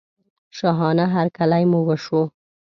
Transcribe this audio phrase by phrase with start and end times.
[0.57, 2.21] شاهانه هرکلی مو وشو.